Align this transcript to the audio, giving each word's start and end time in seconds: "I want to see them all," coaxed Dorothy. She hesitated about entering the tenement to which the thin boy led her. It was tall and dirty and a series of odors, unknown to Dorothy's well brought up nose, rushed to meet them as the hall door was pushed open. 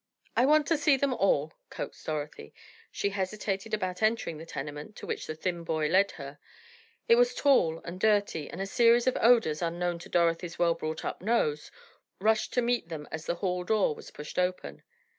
"I 0.35 0.47
want 0.47 0.65
to 0.65 0.79
see 0.79 0.97
them 0.97 1.13
all," 1.13 1.53
coaxed 1.69 2.07
Dorothy. 2.07 2.55
She 2.91 3.09
hesitated 3.11 3.71
about 3.75 4.01
entering 4.01 4.39
the 4.39 4.47
tenement 4.47 4.95
to 4.95 5.05
which 5.05 5.27
the 5.27 5.35
thin 5.35 5.63
boy 5.63 5.89
led 5.89 6.13
her. 6.13 6.39
It 7.07 7.17
was 7.17 7.35
tall 7.35 7.79
and 7.83 7.99
dirty 7.99 8.49
and 8.49 8.59
a 8.59 8.65
series 8.65 9.05
of 9.05 9.15
odors, 9.21 9.61
unknown 9.61 9.99
to 9.99 10.09
Dorothy's 10.09 10.57
well 10.57 10.73
brought 10.73 11.05
up 11.05 11.21
nose, 11.21 11.69
rushed 12.19 12.51
to 12.53 12.63
meet 12.63 12.89
them 12.89 13.07
as 13.11 13.27
the 13.27 13.35
hall 13.45 13.63
door 13.63 13.93
was 13.93 14.09
pushed 14.09 14.39
open. 14.39 14.81